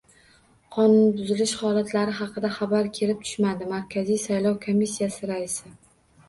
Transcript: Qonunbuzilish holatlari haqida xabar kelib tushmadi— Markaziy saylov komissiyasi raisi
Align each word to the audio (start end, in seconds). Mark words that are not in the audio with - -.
Qonunbuzilish 0.75 1.51
holatlari 1.59 2.15
haqida 2.19 2.51
xabar 2.55 2.89
kelib 2.95 3.21
tushmadi— 3.27 3.69
Markaziy 3.75 4.19
saylov 4.25 4.57
komissiyasi 4.65 5.31
raisi 5.35 5.77